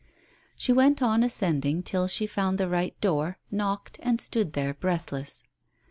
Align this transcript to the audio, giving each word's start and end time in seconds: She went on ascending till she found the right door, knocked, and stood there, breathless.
She 0.55 0.73
went 0.73 1.03
on 1.03 1.21
ascending 1.21 1.83
till 1.83 2.07
she 2.07 2.25
found 2.25 2.57
the 2.57 2.67
right 2.67 2.99
door, 3.01 3.37
knocked, 3.51 3.99
and 4.01 4.19
stood 4.19 4.53
there, 4.53 4.73
breathless. 4.73 5.43